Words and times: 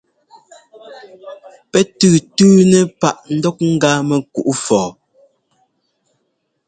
Pɛ́ 1.71 1.81
tʉ́tʉ́nɛ́ 1.99 2.83
páꞌ 2.99 3.19
ńdɔk 3.35 3.57
ŋ́gá 3.71 3.91
mɛkuꞌ 4.07 4.49
fɔɔ. 4.65 4.89